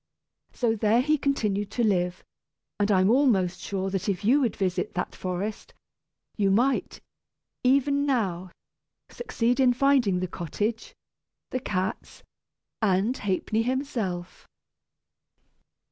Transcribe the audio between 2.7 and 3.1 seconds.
and I